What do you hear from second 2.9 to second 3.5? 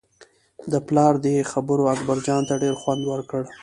ورکړ.